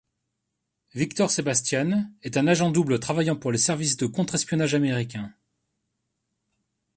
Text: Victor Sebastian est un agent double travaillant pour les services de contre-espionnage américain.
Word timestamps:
Victor 0.95 1.29
Sebastian 1.29 2.09
est 2.23 2.35
un 2.35 2.47
agent 2.47 2.71
double 2.71 2.97
travaillant 2.99 3.35
pour 3.35 3.51
les 3.51 3.59
services 3.59 3.97
de 3.97 4.07
contre-espionnage 4.07 4.73
américain. 4.73 5.31